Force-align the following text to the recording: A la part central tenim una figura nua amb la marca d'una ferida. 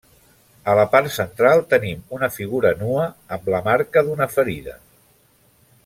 A 0.71 0.73
la 0.77 0.85
part 0.93 1.11
central 1.17 1.61
tenim 1.73 2.01
una 2.19 2.29
figura 2.37 2.73
nua 2.81 3.05
amb 3.37 3.53
la 3.57 3.61
marca 3.71 4.05
d'una 4.09 4.31
ferida. 4.39 4.75